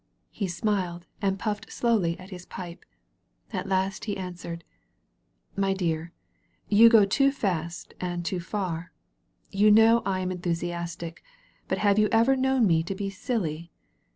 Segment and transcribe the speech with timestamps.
[0.31, 2.85] He smiled and puffed slowly at his pipe.
[3.53, 4.63] At last he answered.
[5.55, 6.11] ^'My dear,
[6.67, 8.93] you go too fast and too far.
[9.51, 11.23] You know I am enthusiastic,
[11.67, 13.69] but have you ever known me to be silly?